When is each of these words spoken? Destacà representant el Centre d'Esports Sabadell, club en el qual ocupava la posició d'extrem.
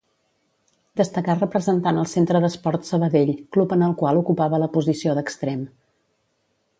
Destacà 1.01 1.33
representant 1.41 1.99
el 2.03 2.07
Centre 2.13 2.41
d'Esports 2.45 2.91
Sabadell, 2.93 3.33
club 3.57 3.75
en 3.77 3.87
el 3.89 3.93
qual 3.99 4.23
ocupava 4.25 4.61
la 4.65 4.71
posició 4.79 5.15
d'extrem. 5.19 5.63